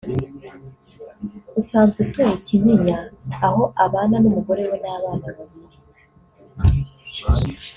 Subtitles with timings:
[1.59, 2.97] usanzwe utuye i Kinyinya
[3.45, 5.77] aho abana n’umugore we n’abana babiri